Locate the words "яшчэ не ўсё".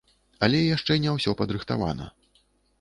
0.63-1.37